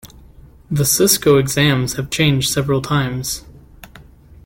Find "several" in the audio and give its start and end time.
2.49-2.81